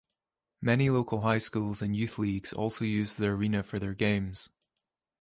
[0.63, 4.49] Many local high schools and youth leagues also use the arena for their games.